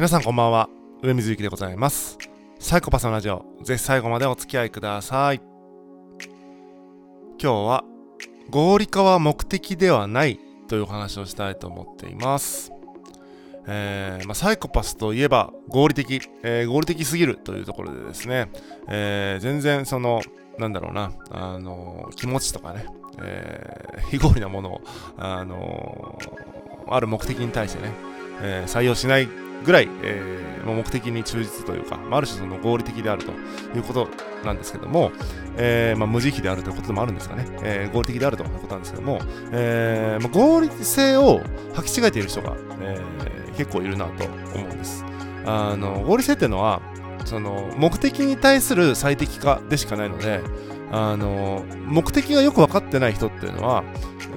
[0.00, 0.70] 皆さんこんばんは。
[1.02, 2.16] 上水幸でございます。
[2.58, 3.44] サイコパスのラジオ。
[3.62, 5.42] ぜひ最後までお付き合いください。
[7.38, 7.84] 今日は
[8.48, 12.72] 合理化は目的ではないというお話をしたいと思っています。
[13.66, 18.50] えーまあ、サイコパスといえば合理的、えー、合理的すぎるというところでですね、
[18.88, 20.22] えー、全然その
[20.58, 22.86] なんだろうな、あの気持ちとかね、
[23.18, 24.80] え、非合理なものを、
[25.18, 26.18] あの
[26.88, 27.92] ある目的に対してね、
[28.40, 29.28] え採用しない
[29.64, 33.32] ぐらい、えー、目的に忠実というか、まあ、ある種その合理的であると
[33.76, 34.08] いうこと
[34.44, 35.12] なんですけども、
[35.56, 39.20] えー、まあ、無慈悲であるということでもあるんですかね、えー、合理的であるということなんですけども、
[39.52, 41.40] えまあ、合理性を
[41.74, 42.98] 履き違えている人が、え
[43.56, 45.04] 結構いるなと思うんです。
[45.44, 46.80] あの合理性っていうのは
[47.24, 50.40] その目的に対する最適化でしかないので
[50.90, 53.84] あの目的がよく分かってない人っていうのは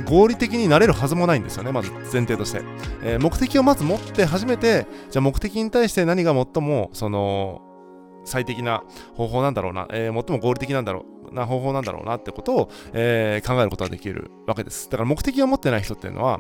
[0.05, 2.61] 合理的になれるはずもないんですよね、まず前提として。
[3.03, 7.61] えー、目的をまず持って初めて、じゃあ目的に対して何が最も、その、
[8.25, 8.83] 最適な
[9.15, 14.89] 方法なんだろうな、えー、最も合理的なんだろうな方法なんだろうなってことを、えー、考えることができるわけです。
[14.89, 16.39] だから目的を持ってない人っていうのは、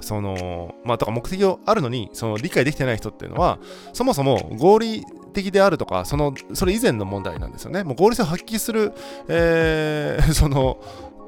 [0.00, 3.58] その、まあ、だか目的をあるのに、その理解できてない人っていうのは、
[3.92, 7.84] そもそも合理的であるとか、その、それ以前の問題なんですよね。
[7.84, 8.92] もう合理性を発揮する、
[9.28, 10.78] えー、その、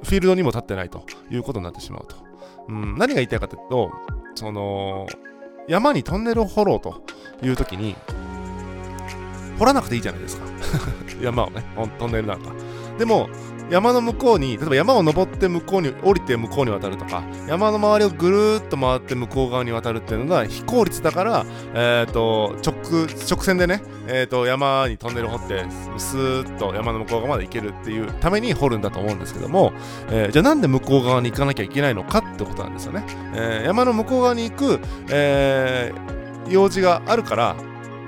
[0.02, 2.16] フィールドにも立ってないということになってしまうと。
[2.68, 3.90] うん、何が言いたいかというと、
[4.34, 5.06] その、
[5.68, 7.02] 山にトンネルを掘ろうと
[7.42, 7.96] いう時に、
[9.58, 10.46] 掘らなくていいじゃないですか。
[11.20, 11.64] 山をね、
[11.98, 12.52] トンネルなんか。
[12.98, 13.28] でも、
[13.70, 22.74] 山の向こうに例えば山を登って向こうに降りて向こうに渡るとか山の周りをぐるーっと回って向こう側に渡るっていうのが非効率だから、えーと、直
[23.28, 25.64] 直線でね、えーと、山にトンネル掘って
[25.98, 29.72] スーッと山の向こう側まで行けるっていうために掘るんだと思うんですけども、
[30.10, 37.56] えー、じゃあなんで向こう側に行かなきゃいけないのかってことなんですよね、えー、山の向こう側に行く、えー、用事があるから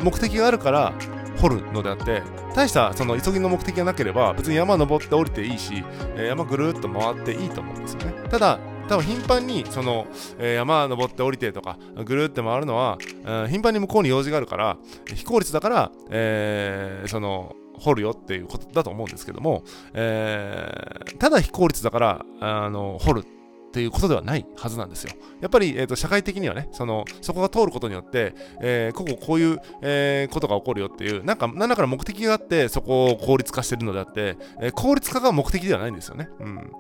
[0.03, 0.95] 目的があるから
[1.41, 2.23] 掘るのであって
[2.55, 5.85] 大したその急ぎの目的がなければ別に山登って降りていいし、
[6.17, 8.29] えー、山ぐるっと回っていいと思うんですよね。
[8.29, 8.59] ただ
[8.89, 10.09] 多分頻繁にその、
[10.39, 14.77] えー、山登って降りてとかぐるって回るのは、えー、頻繁に向こうに用事があるから
[15.15, 19.63] 非効率だから、えー、その掘るよっていうことだと思うんですけども、
[19.95, 23.25] えー、ただ非効率だからあの掘る。
[23.71, 25.13] っていうことではないはずなんですよ。
[25.41, 36.29] やっぱり、えーと、社会的にはね、そのそこが通ることによって、えー、こここういう、えー、ことが起こるよっていう、なんか、何らかの目的があって、そこを効率化してるのであって、えー、効率化が目的ではないんですよね。
[36.41, 36.73] うん。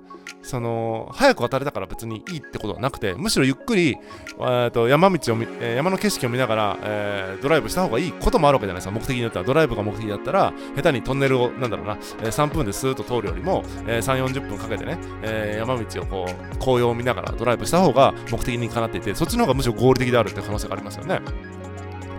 [0.42, 3.96] その早く渡れたから別にいいってことはなくてむしろゆっくり、
[4.38, 21.20] えー、と山道を見、山の景色を見ながら、えー、ドライブした方がいいこともあるわけじゃないですか目的によってはドライブが目的だったら下手にトンネルをなんだろうな、えー、3分でスーッと通るよりも、えー、3 4 0分かけてね、えー、山道をこう紅葉を見ながらドライブした方が目的にかなっていてそっちの方がむしろ合理的であるって可能性がありますよね。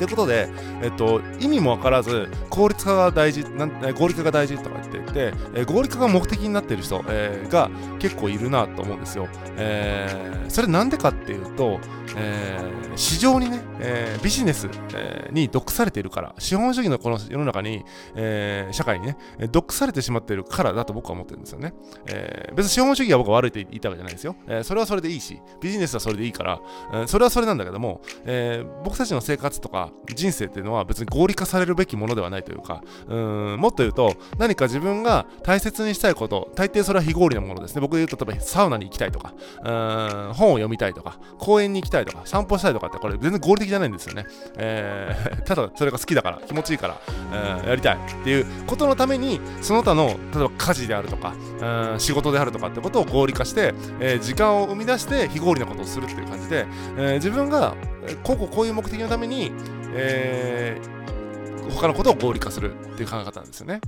[0.02, 0.50] ということで、
[0.82, 7.70] えっと、意味も分からず効率化が大事なん合理化が大事とか言っていて、えー、合理化が目的になっている人、えー、が
[8.00, 9.28] 結構いるなと思うんですよ。
[9.58, 11.80] えー、それなんでかっていうと、
[12.18, 17.86] えー、市場にね、え、ビジネス、え、に毒されているから、資本主義のこの世の中に、
[18.16, 19.18] え、社会にね、
[19.52, 21.74] 毒されてしまっているからだと僕は思ってるんですよね。
[22.08, 24.36] え、別に資本主義は僕は悪いと言いたわけじゃないですよ。
[24.48, 26.60] え、それはそれでいいし、ビジネスはそれでいいから、
[26.94, 37.82] えー、それはそれなんだけども、え、僕たちの生活とか人生っていうのは別に合理化されるべきものではないというか、うんもっと言うと、何か自分が大切にしたいこと、大抵それは非合理なものですね。
[37.82, 44.26] 僕で言うと、例えばサウナに行きたいとか、うん本を読みたいとか、公園に行きたいとか、散歩したいとかって、これ全然合理的じゃないんですよね。
[44.58, 46.98] えー、 ただそれが好きだから、気持ちいいから、
[47.34, 56.66] えー、やりたいっていうことのために、その他の、例えば家事であるとか、うん仕事であるとかってことを合理化して、えー、時間を生み出して非合理なことをするっていう感じで、
[56.98, 57.76] えー、自分が
[58.24, 59.52] こうこうこういう目的のために、
[59.94, 63.82] えー、他のことを合理化するっていう考え方なんですよね。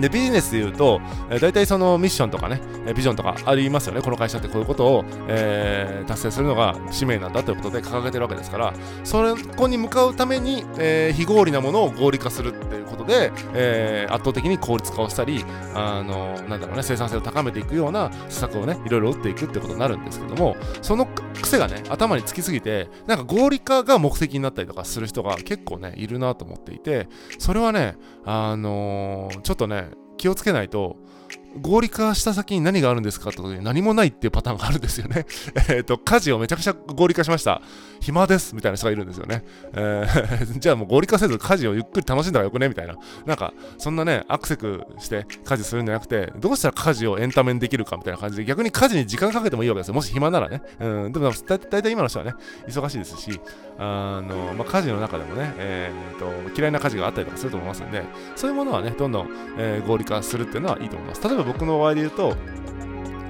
[0.00, 1.00] で、ビジネスで言うと、
[1.30, 4.02] えー、大体そのミッションとかね、えビジョンとかありますよね。
[4.02, 8.74] この会社ってこういうことを、えー、達成するのが使命なんだということで掲げてるわけですから、
[9.04, 21.06] そこに向かうために、えー、非合理なものを合理化するっていうことで、え、圧倒的に効率化をしたり、あの、なんだろうね、生産性を高めていくような施策をね、いろいろ打っていくってことになるんですけども、その
[21.40, 27.08] 癖がね、頭につきすぎて、なんか合理化が目的になったりとかする人が結構ね、いるなと思っていて、
[27.38, 30.96] それはね、あのー、ちょっとね、気をつけないと
[31.56, 35.26] 合理化した先に何があるんですかってことで何もないっていうパターンがあるんですよね。
[35.68, 37.60] えっと、家事をめちゃくちゃ合理化しました。
[38.00, 39.44] 暇ですみたいな人がいるんですよね。
[39.72, 42.94] えー、 じゃあもう合理化せず家事をゆっくり楽しんだらよくねみたいな。
[43.26, 49.94] なんか、そんなね、アクセクして家事するんじゃなくて、どうしたら家事をエンタメにできるかみたいな感じで、逆に家事に時間かけてもいいわけですよ。
[49.94, 50.62] もし暇ならね。
[50.78, 52.34] うん、でもだ、だいたい今の人はね、
[52.68, 53.40] 忙しいですし、
[53.78, 58.02] あの、まあ、家事の中でもね、えー、と、嫌いな家事があったりとかすると思いますんで、
[58.36, 61.22] そういうものはね、どんどん、えー、合理化するっていうのはいいと思います。
[61.26, 62.36] 例えば僕の場合で言うと、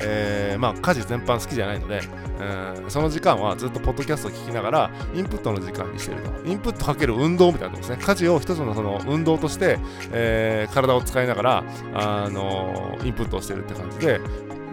[0.03, 2.01] えー、まあ家事全般好きじゃないので、
[2.41, 6.31] えー、その時間はずっとポッドキャストを聞きながらインプットの時間にしてると。
[6.47, 7.99] インプットかける運動みたいなとこですね。
[8.03, 9.79] 家事を一つのその運動として、
[10.13, 11.65] えー、体を使いながら、
[11.95, 14.21] あのインプットをしてるって感じで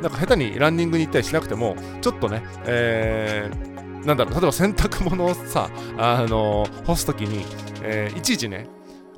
[0.01, 7.45] なんか下手にランニングに行ったりしなくてもちょっとね、えー、なんだろう例えば洗濯物をさ、あの干すときに、
[7.81, 8.67] えー、いちいちね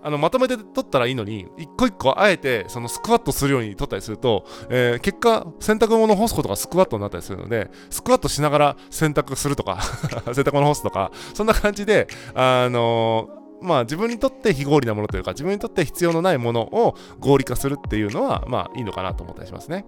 [0.01, 9.81] あのまとめて取ったらいいのに、一個一個あえてそのスクワットするように取ったりすると、えー、結果、洗濯物を干すことがスクワットになったりするので、スクワットしながら洗濯するとか
[10.34, 19.86] 洗濯物干すとか、そんな感じで、あのー、まあ自分にとって非合理なものというか、自分にとって必要のないものを合理化するっていうのは、まあいいのかなと思ったりしますね。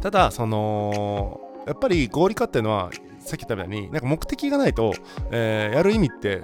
[0.00, 2.90] ただ、その、やっぱり合理化っていうのは
[3.24, 4.92] さっき言ったみたいに、なんか目的がないと、
[5.30, 6.42] えー、やる意味って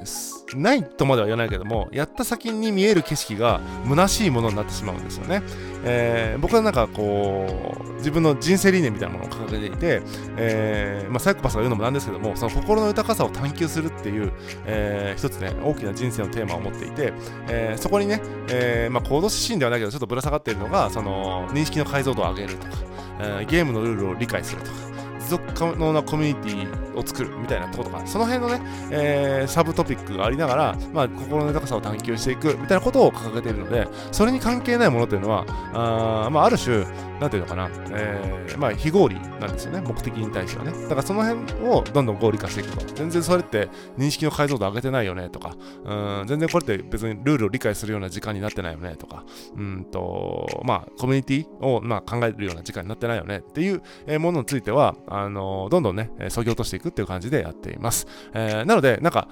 [0.54, 5.42] ないとまでは言わないけども、やった先に見える景色が虚しいものになってしまうんですよね。
[5.84, 7.46] えー、僕はなんかこ
[7.78, 10.02] う、自分の人生理念みたいなものを掲げていて、
[10.36, 14.32] えー、まあ、サイコパスが言うのもなんですけども、その心の豊かさを探求するっていう、
[14.66, 17.12] えー、一つね、大きな人生のテーマを持っていて、
[17.48, 18.20] えー、そこにね、
[18.50, 22.72] えー、まあ、行動指針ではないけど、ちょっとぶら下がっているのが、その、認識の解像度を上げるとか、
[23.20, 24.97] えー、ゲームのルールを理解するとか、
[25.28, 28.60] 続可能なコミュニティを作るみたいなとことか、その辺のね、
[28.90, 36.84] えー、サブトピックがありながら、まあ、心の高さを探求していくみたいなことを掲げているので、それに関係ないものというのは、あまあ、ある種、
[37.20, 40.72] なんていうのかな、えー、まあ、非合理なんですよね、目的に対してはね。
[40.82, 42.94] だからその辺をどんどん合理化していくと。
[42.94, 49.24] 全然それって認識の解像度上げてないよねとか、うん、全然これって別にルールを理解するような時間になってないよねとか、
[49.56, 58.06] うんと、まあ、コミュニティを、まあ、考えるような時間になってないよねっていうものについては、あのどんどんね、そぎ落としていくっていう感じでやっています。
[58.34, 59.28] えー、なので、なんか、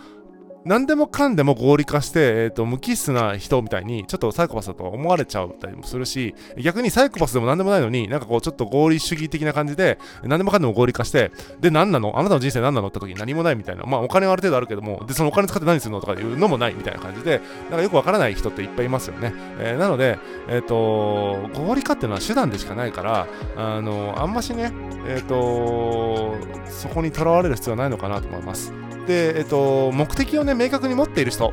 [0.67, 11.31] 何でもかんでも合理化して、えーと、無機質な人みたいにちょっとサイコパスだと思われちゃったりもするし逆にサイコパスでも何でもないのになんかこうちょっと合理主義的な感じで何でもかんでも合理化して
[11.61, 12.19] で何なの？
[12.19, 12.89] あなたの人生何なの？
[12.89, 13.85] って時に何もないみたいな。
[13.85, 17.41] まあお金はある程度あるけどもでそのお金使って何するのとかいうのもないみたいな感じで
[17.71, 24.73] なんかよくわからない人っていっぱいいますよね、えー、なのでえっ、ー、と合理化っていうのは手段でしかないからあのあんましね
[25.07, 26.35] えっ、ー、と
[26.69, 28.86] そこにとらわれる必要はないのかなと思います。
[29.07, 31.53] で、えっと、目的をね、明確に持っている人、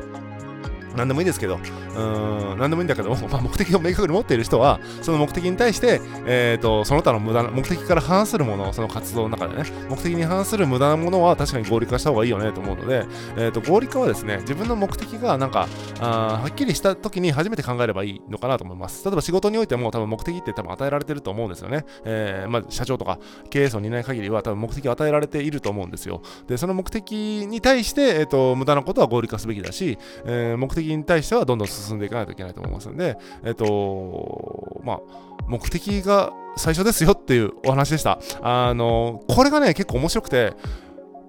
[0.96, 13.06] 何でもいいですけど、うん、何でもいいんだけど、 まあ、目的を明確に持っている人は、その目的に対して、えーと、その他の無駄な、目的から反するもの、その活動の中でね、目的に反する無駄なものは確かに合理化した方がいいよねと思うので、
[13.36, 15.68] えーと、合理化はですね、自分の目的がなんか、
[16.00, 19.04] あはっきりした時に初めて考えればいいのかなと思います。
[19.04, 21.84] 例えば仕事においても多分目的って多分与えられてると思うんですよね。
[22.04, 23.18] えー、まあ、社長とか
[23.50, 26.22] 経営層にいない限りは多分目的を与えられていると思うんですよ。
[26.46, 27.12] で、その目的
[27.46, 35.00] に対して、えーと、無駄なことは合理化すべきだし、えー、目的に対してはどんどん進んでいかないといけないと思いますんで、えっと、まあ、
[35.46, 38.18] 目的が最初ですよっていうお話でした。
[38.42, 40.52] あの、これがね、結構面白くて、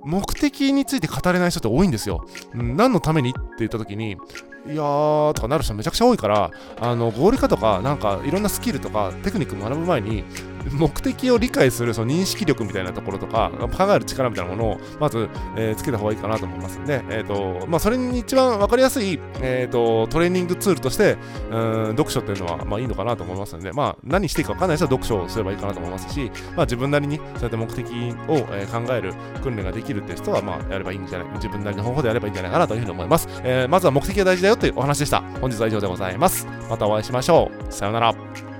[0.03, 2.25] 目的について語れない人って多いんですよ。
[2.53, 4.15] 何のためにって言った時に、い
[4.69, 10.23] やーとかなる人めちゃくちゃ多いから、あの合理化とか、なんかいろんなスキルとかテクニック学ぶ前に、
[10.71, 21.17] 目的を理解するその認識力みたいなところとか、考える力みたいなものをまず、えー、つけた方がいいかなと思いますんで、えーとまあ、それに一番分かりやすい、えーと、トレーニングツールとして、
[21.51, 27.91] うん読書っていうのは、まあ、いいのかなと思いますので、まあ、何していいか分かんない人は読書をすればいいかなと思いますし、まあ、自分なりにそうやって目的を、
[28.51, 33.27] えー、考える訓練ができるっていう人は、まあ、やればいいんじゃない自分なりの方法でやればいいんじゃないかなというふうに思います。
[33.43, 35.21] えー、まずは目的が大事だよというお話でした。
[35.41, 36.47] 本日は以上でございます。
[36.69, 37.73] またお会いしましょう。
[37.73, 38.54] さようなら。